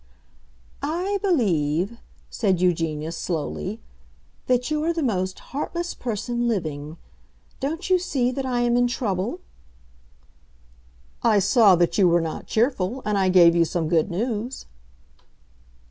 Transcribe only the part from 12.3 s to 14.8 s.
cheerful, and I gave you some good news."